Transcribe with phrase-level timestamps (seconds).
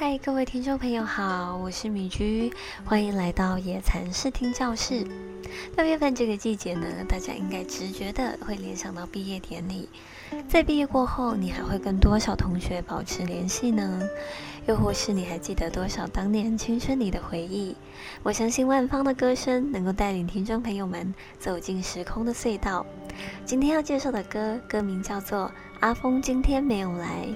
[0.00, 2.52] 嗨，各位听众朋友好，我是米居，
[2.84, 5.04] 欢迎来到野蚕视听教室。
[5.76, 9.88] 六月份这个季节呢，大家应该直觉的会联想到毕业典礼。
[10.48, 14.08] 在毕业过后，你还会跟多少同学保持联系呢？
[14.68, 17.74] 又或是你还记得多少当年青春里的回忆？
[18.22, 22.86] 我相信万芳的歌声能够带领听众朋友们走进时空的隧道。
[23.44, 25.46] 今天要介绍的歌，歌名叫做
[25.80, 27.26] 《阿峰今天没有来》。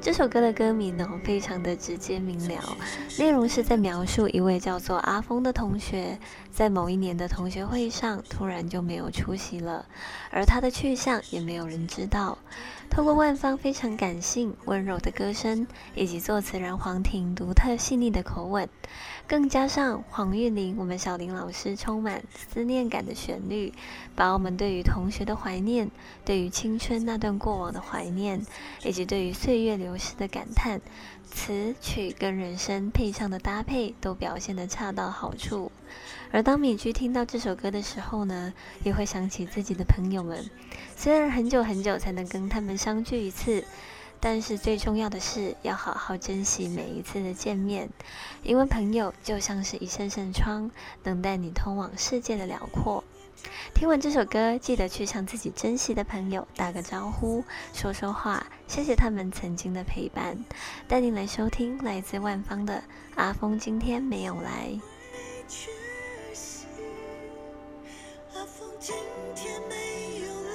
[0.00, 2.76] 这首歌的歌名呢，非常的直接明了，
[3.18, 6.20] 内容是在描述一位叫做阿峰的同学，
[6.52, 9.86] 在某一年的同学会上突然就没有出席了，
[10.30, 12.38] 而他的去向也没有人知道。
[12.88, 18.68] 透过万芳非常感性、温柔的歌声，以及作词人黄婷独特细腻的口吻，
[19.26, 23.74] 更加上黄韵玲我们小林老师充满思念感的旋律，
[24.14, 25.90] 把我们对于同同学的怀念、
[26.22, 28.44] 对于青春那段过往的怀念，
[28.84, 30.82] 以及对于岁月流逝的感叹，
[31.24, 35.72] 词曲跟人声配上的搭配都表现得恰到好处。
[36.30, 38.52] 而当米居听到这首歌的时候呢，
[38.84, 40.44] 也会想起自己的朋友们。
[40.94, 43.64] 虽然很久很久才能跟他们相聚一次，
[44.20, 47.88] 但是最重要的是要好好珍惜每一次的见面，
[48.42, 50.70] 因为朋友就像是一扇扇窗，
[51.02, 53.02] 能带你通往世界的辽阔。
[53.78, 60.36] 听完这首歌，记得去向自己珍惜的朋友打个招呼，说说话，谢谢他们曾经的陪伴。
[60.88, 62.74] 带您来收听来自万方的
[63.14, 64.68] 《阿峰今天没有来》。
[68.80, 68.96] 今
[69.36, 69.76] 天没
[70.26, 70.52] 有来，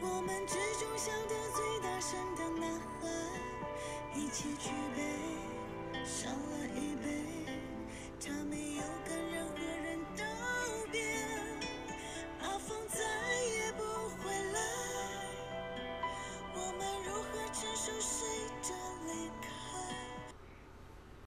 [0.00, 3.08] 我们之中笑得最大声的男孩，
[4.14, 5.15] 一起举杯。